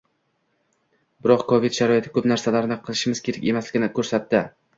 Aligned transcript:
Biroq 1.27 1.43
Covid 1.51 1.75
sharoiti 1.81 2.11
koʻp 2.15 2.29
narsalarni 2.33 2.79
qilishimiz 2.89 3.23
kerak 3.29 3.47
emasligini 3.53 3.93
koʻrsatdi. 4.01 4.43